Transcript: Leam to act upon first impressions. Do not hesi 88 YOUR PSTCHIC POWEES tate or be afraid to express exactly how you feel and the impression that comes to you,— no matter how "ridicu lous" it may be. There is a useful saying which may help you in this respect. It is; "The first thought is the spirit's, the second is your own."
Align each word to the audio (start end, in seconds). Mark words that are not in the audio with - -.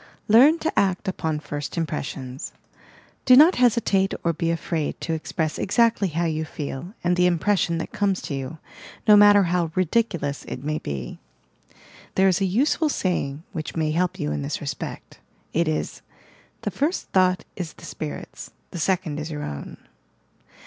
Leam 0.27 0.57
to 0.57 0.73
act 0.79 1.07
upon 1.07 1.39
first 1.39 1.77
impressions. 1.77 2.53
Do 3.23 3.35
not 3.35 3.53
hesi 3.53 3.77
88 3.77 3.77
YOUR 3.77 3.83
PSTCHIC 3.83 3.83
POWEES 3.83 4.09
tate 4.09 4.19
or 4.23 4.33
be 4.33 4.49
afraid 4.49 5.01
to 5.01 5.13
express 5.13 5.59
exactly 5.59 6.07
how 6.07 6.25
you 6.25 6.43
feel 6.43 6.95
and 7.03 7.15
the 7.15 7.27
impression 7.27 7.77
that 7.77 7.91
comes 7.91 8.19
to 8.23 8.33
you,— 8.33 8.57
no 9.07 9.15
matter 9.15 9.43
how 9.43 9.67
"ridicu 9.75 10.19
lous" 10.23 10.43
it 10.45 10.63
may 10.63 10.79
be. 10.79 11.19
There 12.15 12.27
is 12.27 12.41
a 12.41 12.45
useful 12.45 12.89
saying 12.89 13.43
which 13.51 13.75
may 13.75 13.91
help 13.91 14.19
you 14.19 14.31
in 14.31 14.41
this 14.41 14.59
respect. 14.59 15.19
It 15.53 15.67
is; 15.67 16.01
"The 16.63 16.71
first 16.71 17.09
thought 17.11 17.45
is 17.55 17.73
the 17.73 17.85
spirit's, 17.85 18.49
the 18.71 18.79
second 18.79 19.19
is 19.19 19.29
your 19.29 19.43
own." 19.43 19.77